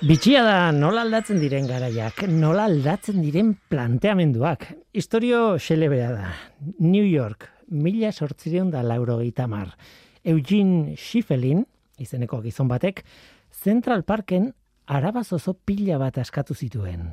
[0.00, 4.62] Bitxia da nola aldatzen diren garaiak, nola aldatzen diren planteamenduak.
[4.96, 6.30] Historio xelebea da.
[6.78, 9.76] New York, mila sortzireun da lauro mar.
[10.24, 11.66] Eugene Schiffelin,
[11.98, 13.04] izeneko gizon batek,
[13.52, 14.54] Central Parken
[14.86, 17.12] arabazozo pila bat askatu zituen.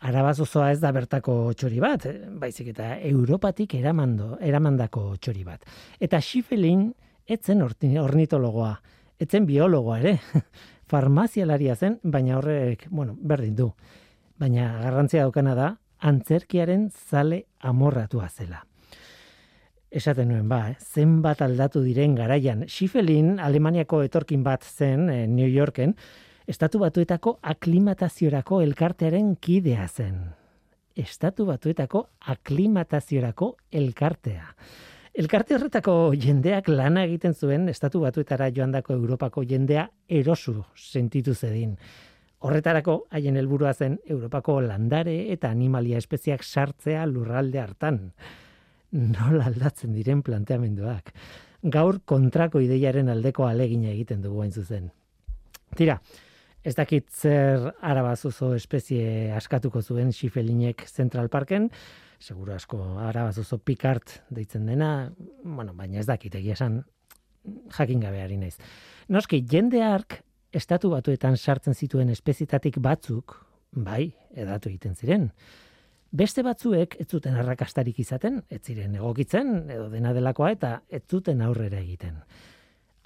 [0.00, 5.62] Arabazozoa ez da bertako txori bat, baizik eta Europatik eramando, eramandako txori bat.
[6.00, 6.92] Eta Schiffelin
[7.28, 8.74] etzen ornitologoa,
[9.20, 10.18] etzen biologoa ere.
[10.88, 13.72] farmazialaria zen, baina horrek, bueno, berdin du.
[14.38, 18.64] Baina garrantzia daukana da, antzerkiaren zale amorratua zela.
[19.90, 20.76] Esaten nuen ba, eh?
[20.78, 22.66] zenbat aldatu diren garaian.
[22.68, 25.94] Schifelin, Alemaniako etorkin bat zen, eh, New Yorken,
[26.46, 30.20] estatu batuetako aklimataziorako elkartearen kidea zen.
[30.98, 34.44] Estatu batuetako aklimataziorako elkartea.
[35.18, 41.72] Elkarte horretako jendeak lana egiten zuen estatu batuetara joandako Europako jendea erosu sentitu zedin.
[42.46, 47.98] Horretarako haien helburua zen Europako landare eta animalia espeziak sartzea lurralde hartan.
[48.92, 51.10] Nola aldatzen diren planteamenduak.
[51.66, 54.86] Gaur kontrako ideiaren aldeko alegina egiten dugu hain zuzen.
[55.74, 55.98] Tira,
[56.64, 61.70] ez dakit zer arabazuzo espezie askatuko zuen xifelinek Central Parken,
[62.18, 65.10] seguro asko arabaz oso pikart deitzen dena,
[65.44, 66.82] bueno, baina ez dakit egia esan
[67.76, 68.56] jakin gabeari naiz.
[69.08, 70.20] Noski, jende ark
[70.52, 73.36] estatu batuetan sartzen zituen espezitatik batzuk,
[73.72, 75.30] bai, edatu egiten ziren.
[76.10, 81.42] Beste batzuek ez zuten arrakastarik izaten, ez ziren egokitzen edo dena delakoa eta ez zuten
[81.44, 82.22] aurrera egiten.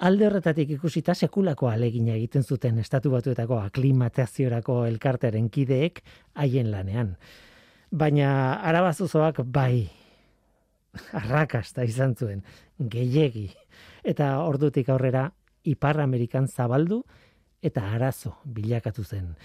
[0.03, 6.01] Alde horretatik ikusita sekulako alegina egiten zuten estatu batuetako aklimataziorako elkartearen kideek
[6.43, 7.13] haien lanean.
[7.95, 8.31] Baina
[8.67, 9.85] arabazuzoak bai
[11.21, 12.43] arrakasta izan zuen
[12.95, 13.45] gehiegi.
[14.03, 15.29] Eta ordutik aurrera
[15.71, 17.05] ipar amerikan zabaldu
[17.63, 19.37] eta arazo bilakatu zen.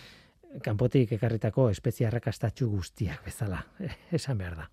[0.65, 3.61] Kanpotik ekarritako espezie arrakastatxu guztiak bezala
[4.21, 4.67] esan behar da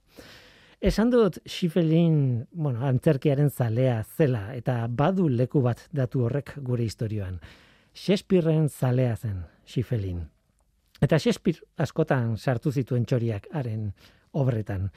[0.84, 7.38] Esan dut Schifelin, bueno, antzerkiaren zalea zela eta badu leku bat datu horrek gure historioan.
[7.96, 10.18] Shakespearen zalea zen Schifelin.
[11.00, 13.94] Eta Shakespeare askotan sartu zituen txoriak haren
[14.32, 14.90] obretan.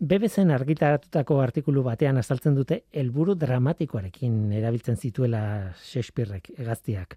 [0.00, 5.44] BBC argitaratutako artikulu batean azaltzen dute helburu dramatikoarekin erabiltzen zituela
[5.84, 7.14] Shakespearek egaztiak.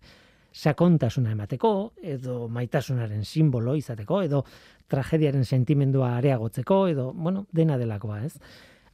[0.55, 4.43] Sakontasuna emateko, edo maitasunaren simbolo izateko, edo
[4.87, 8.39] tragediaren sentimendua areagotzeko, edo, bueno, dena delakoa, ez?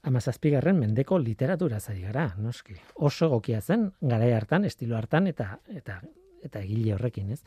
[0.09, 2.73] Amazazpigarren mendeko literatura zari gara, noski.
[2.95, 5.99] Oso gokia zen, gara hartan, estilo hartan, eta, eta
[6.41, 7.41] eta egile horrekin, ez?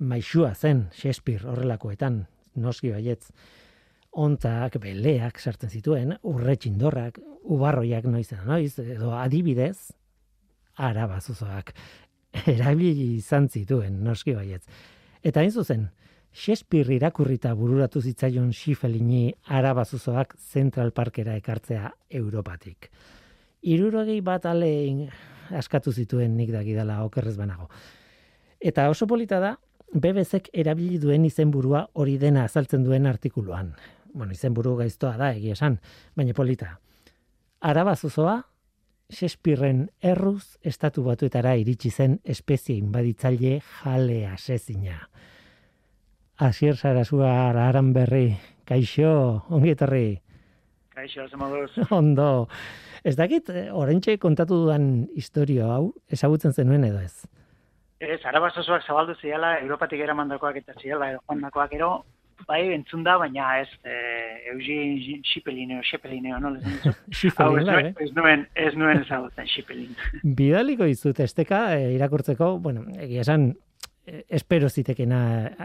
[0.00, 2.22] Maixua zen Shakespeare horrelakoetan,
[2.58, 3.28] noski baietz,
[4.18, 9.92] ontzak, beleak sartzen zituen, urretxindorrak, ubarroiak noiz noiz, edo adibidez,
[10.78, 11.74] arabazuzoak,
[12.56, 14.64] erabili izan zituen, noski baietz.
[15.22, 15.88] Eta hain zuzen,
[16.32, 21.90] Shakespeare irakurrita bururatu zitzaion Schifelini arabazuzoak Central Parkera ekartzea
[22.20, 22.90] Europatik.
[23.62, 25.08] Irurogei bat alein
[25.50, 27.68] askatu zituen nik dagidala okerrez banago.
[28.60, 29.56] Eta oso polita da,
[29.94, 33.72] BBZek erabili duen izenburua hori dena azaltzen duen artikuluan.
[34.12, 35.78] Bueno, izenburu gaiztoa da, egia esan,
[36.16, 36.74] baina polita.
[37.60, 38.42] Araba zuzoa,
[39.08, 44.98] Shakespearen erruz estatu batuetara iritsi zen espezie inbaditzaile jale asezina.
[46.38, 48.36] Asier Sarasua aran berri,
[48.68, 49.74] kaixo, ongi.
[50.94, 51.70] Kaixo, zemoduz.
[51.90, 52.48] Ondo.
[53.02, 57.24] Ez dakit, eh, orentxe kontatu dudan historio hau, ezagutzen zenuen edo ez?
[58.00, 62.04] Ez, arabazozoak zabaldu ziala, Europatik eramandakoak eta ziala, edo joan ero,
[62.46, 63.94] bai, entzun da, baina ez, e,
[64.52, 66.52] Eugene Xipelineo, Xipelineo, no?
[67.10, 67.94] Xipelineo, eh?
[68.04, 69.96] Ez nuen, ez nuen ezagutzen Xipelin.
[70.40, 73.50] Bidaliko izut, esteka, e, irakurtzeko, bueno, egia esan,
[74.06, 75.20] e, espero zitekena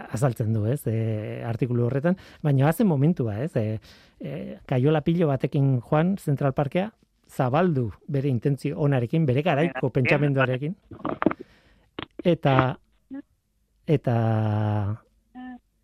[0.10, 3.80] azaltzen du, ez, e, artikulu horretan, baina hazen momentua, ez, e,
[4.20, 6.90] e, kaiola pilo batekin joan Central Parkea,
[7.34, 10.76] zabaldu bere intentzio onarekin, bere garaiko pentsamenduarekin
[12.24, 12.78] eta
[13.86, 14.16] eta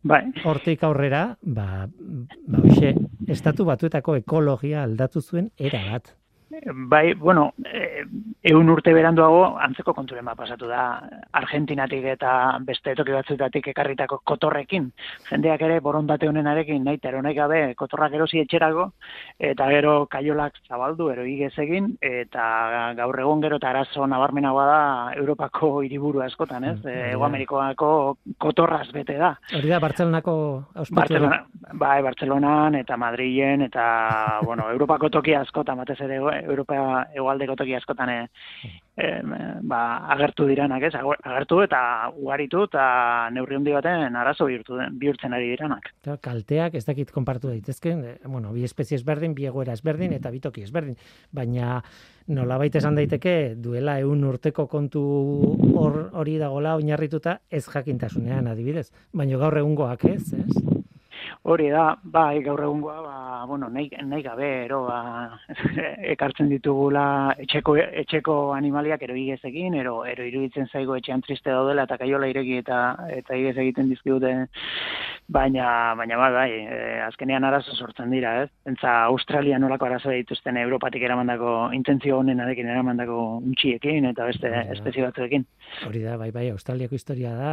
[0.04, 0.22] bai.
[0.44, 1.88] hortik aurrera, ba,
[2.48, 2.94] ba, hoxe,
[3.28, 6.14] estatu batuetako ekologia aldatu zuen era bat.
[6.66, 8.04] Bai, bueno, e,
[8.52, 10.84] eun urte beranduago antzeko konturen bat pasatu da
[11.40, 12.32] Argentinatik eta
[12.66, 14.90] beste toki batzuetatik ekarritako kotorrekin.
[15.30, 18.90] Jendeak ere borondate honenarekin nahi tero nahi gabe kotorrak erosi etxerago
[19.52, 24.82] eta gero kaiolak zabaldu ero igez egin eta gaur egon gero eta arazo nabarmenagoa da
[25.16, 26.78] Europako hiriburu askotan, ez?
[26.84, 27.92] Mm, Ego Amerikoako
[28.38, 29.34] kotorraz bete da.
[29.56, 30.36] Hori da, Bartzelonako
[30.92, 36.20] Barcelona, bai, Bartzelonan eta Madrilen eta, bueno, Europako toki askotan batez ere
[36.50, 38.20] Europa egualdeko toki askotan e,
[39.62, 39.82] ba,
[40.16, 40.94] agertu diranak, ez?
[41.00, 41.82] Agertu eta
[42.16, 42.84] ugaritu eta
[43.34, 45.92] neurri handi baten arazo bihurtu bihurtzen ari diranak.
[46.22, 50.64] kalteak ez dakit konpartu daitezke, bueno, bi espezie ezberdin, bi egoera ezberdin eta bi toki
[50.64, 50.98] ezberdin,
[51.32, 51.82] baina
[52.28, 55.02] nolabait esan daiteke duela ehun urteko kontu
[55.80, 60.70] hori dagola oinarrituta ez jakintasunean adibidez, baina gaur egungoak ez, ez?
[61.48, 65.40] Hori da, bai, gaur egungoa, ba, bueno, nahi, nahi gabe, ero, ba,
[66.14, 67.04] ekartzen ditugula
[67.40, 72.58] etxeko, etxeko animaliak ero igezekin, ero, ero iruditzen zaigo etxean triste daudela eta kaiola ireki
[72.60, 72.80] eta
[73.16, 74.34] eta igez egiten dizkigute,
[75.30, 78.50] baina, baina bai, bai, e, azkenean arazo sortzen dira, ez?
[78.70, 85.06] Entza, Australia nolako arazo dituzten Europatik eramandako intentzio honen arekin eramandako untxiekin eta beste espezio
[85.06, 85.46] batzuekin.
[85.88, 87.52] Hori da, bai, bai, Australiako historia da,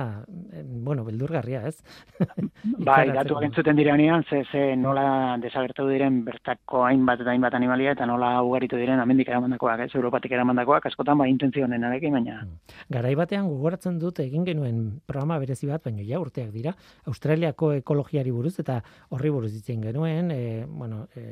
[0.64, 1.76] bueno, beldurgarria, ez?
[2.88, 8.08] bai, datu agentzuten direnean, ze, ze nola desagertu diren bertako hainbat eta hainbat animalia, eta
[8.08, 12.40] nola ugaritu diren amendik eramandakoak, ez, Europatik eramandakoak, askotan ba intentzionen arekin, baina...
[12.46, 12.74] Mm.
[12.96, 16.72] Garai batean gogoratzen dut egin genuen programa berezi bat, baina ja urteak dira,
[17.10, 18.80] Australiako ekologiari buruz, eta
[19.10, 21.24] horri buruz ditzen genuen, e, bueno, e,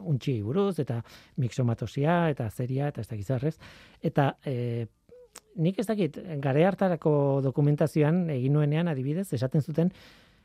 [0.00, 1.00] untxi buruz, eta
[1.42, 3.56] mixomatosia, eta zeria, eta ez da gizarrez,
[4.02, 4.34] eta...
[4.44, 4.86] E,
[5.54, 9.92] Nik ez dakit, gare hartarako dokumentazioan egin nuenean adibidez, esaten zuten,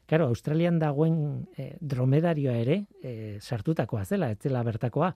[0.09, 1.17] Claro, Australian dagoen
[1.53, 5.11] e, dromedarioa ere e, sartutakoa zela, ez zela bertakoa.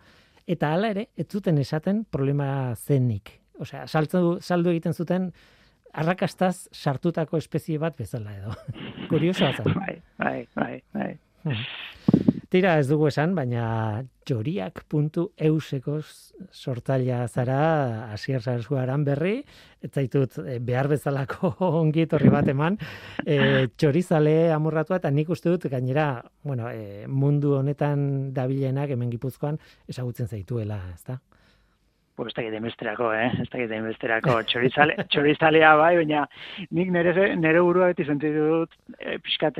[0.45, 3.31] Eta hala ere, ez zuten esaten problema zenik.
[3.57, 5.31] Osea, saldu egiten zuten
[5.93, 8.55] arrakastaz sartutako espezie bat bezala edo.
[9.11, 9.73] Kuriosoa zen.
[9.77, 11.11] Bai, bai, bai, bai.
[11.43, 11.65] Hmm.
[12.53, 13.63] Tira ez dugu esan, baina
[14.29, 15.95] joriak.euseko
[16.53, 17.57] sortaila zara
[18.13, 19.39] asier zarzuaran berri,
[19.81, 21.49] ez zaitut eh, behar bezalako
[21.81, 22.77] ongi etorri bat eman,
[23.25, 26.07] e, txorizale amurratua eta nik uste dut gainera
[26.45, 28.05] bueno, e, mundu honetan
[28.37, 29.57] dabilenak hemen gipuzkoan
[29.89, 31.17] ezagutzen zaituela, ezta?
[32.15, 33.29] Pues ez dakit emesterako, eh?
[33.41, 34.35] Ez dakit emesterako.
[34.45, 36.27] Txorizale, txorizalea bai, baina
[36.69, 39.57] nik nire, nire burua beti sentitu dut e, pixkat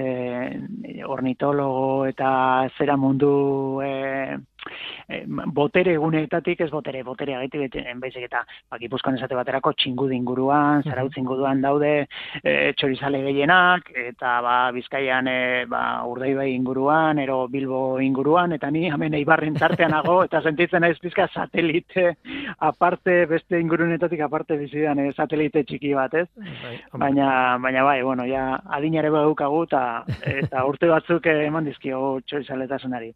[1.10, 2.30] ornitologo eta
[2.78, 3.34] zera mundu
[3.82, 3.94] e,
[5.08, 8.44] e, botere eguneetatik ez botere, botere agaitik beten, baizik eta
[8.74, 11.94] bakipuzkoan esate baterako txingudi inguruan, zarautz inguruan daude
[12.42, 15.40] e, txorizale gehienak, eta ba, bizkaian e,
[15.70, 20.84] ba, urdei bai inguruan, ero bilbo inguruan, eta ni hemen eibarren tartean nago, eta sentitzen
[20.86, 22.16] naiz pizka satelite
[22.60, 26.28] aparte, beste ingurunetatik aparte bizidan e, satelite txiki bat, ez?
[26.64, 27.28] Bai, baina,
[27.64, 28.46] baina bai, bueno, ja,
[28.78, 29.84] adinare badukagu, eta,
[30.34, 33.12] eta urte batzuk eman dizkio txorizaletazunari.